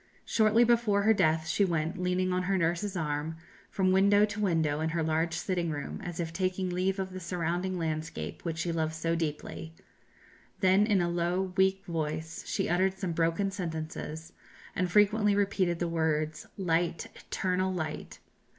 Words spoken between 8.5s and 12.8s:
she loved so deeply. Then in a low weak voice she